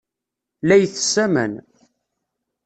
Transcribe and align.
La 0.67 0.75
itess 0.85 1.15
aman. 1.25 1.53